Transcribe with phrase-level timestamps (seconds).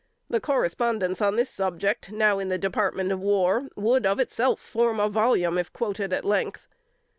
[0.31, 4.99] The correspondence on this subject, now in the Department of War, would of itself form
[4.99, 6.67] a volume, if quoted at length.